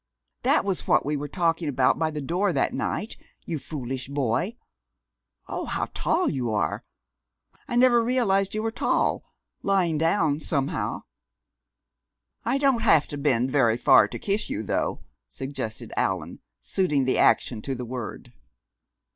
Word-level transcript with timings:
"That 0.41 0.65
was 0.65 0.87
what 0.87 1.05
we 1.05 1.15
were 1.15 1.27
talking 1.27 1.69
about 1.69 1.99
by 1.99 2.09
the 2.09 2.21
door 2.21 2.51
that 2.53 2.73
night, 2.73 3.17
you 3.45 3.59
foolish 3.59 4.07
boy!... 4.07 4.55
Oh, 5.47 5.65
how 5.67 5.89
tall 5.93 6.27
you 6.27 6.51
are! 6.51 6.83
I 7.67 7.75
never 7.75 8.03
realized 8.03 8.55
you 8.55 8.63
were 8.63 8.71
tall, 8.71 9.23
lying 9.61 9.99
down, 9.99 10.39
somehow!" 10.39 11.03
"I 12.43 12.57
don't 12.57 12.81
have 12.81 13.07
to 13.09 13.17
bend 13.19 13.51
very 13.51 13.77
far 13.77 14.07
to 14.07 14.17
kiss 14.17 14.49
you, 14.49 14.63
though," 14.63 15.01
suggested 15.29 15.93
Allan, 15.95 16.39
suiting 16.61 17.05
the 17.05 17.19
action 17.19 17.61
to 17.61 17.75
the 17.75 17.85
word. 17.85 18.33